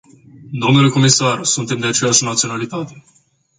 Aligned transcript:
Dle 0.61 0.89
comisar, 0.91 1.43
suntem 1.43 1.79
de 1.79 1.87
aceeași 1.87 2.23
naționalitate. 2.23 3.03